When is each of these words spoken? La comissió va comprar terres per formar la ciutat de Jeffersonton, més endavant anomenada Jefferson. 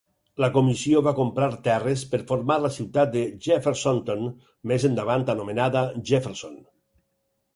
La 0.43 0.47
comissió 0.53 1.01
va 1.07 1.11
comprar 1.17 1.49
terres 1.67 2.05
per 2.13 2.19
formar 2.31 2.55
la 2.63 2.71
ciutat 2.77 3.11
de 3.17 3.21
Jeffersonton, 3.47 4.25
més 4.73 4.89
endavant 4.89 5.27
anomenada 5.37 5.87
Jefferson. 6.13 6.57